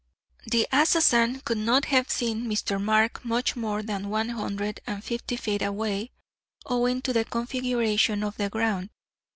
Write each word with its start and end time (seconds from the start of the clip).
"The 0.47 0.65
assassin 0.71 1.41
could 1.41 1.59
not 1.59 1.85
have 1.85 2.09
seen 2.09 2.47
Mr. 2.47 2.81
Mark 2.83 3.23
much 3.23 3.55
more 3.55 3.83
than 3.83 4.09
one 4.09 4.29
hundred 4.29 4.79
and 4.87 5.03
fifty 5.03 5.35
feet 5.35 5.61
away, 5.61 6.09
owing 6.65 7.03
to 7.03 7.13
the 7.13 7.23
configuration 7.23 8.23
of 8.23 8.35
the 8.35 8.49
ground. 8.49 8.89